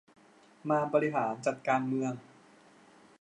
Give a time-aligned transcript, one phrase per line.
[0.69, 2.13] มาบริหารจัดการเมือง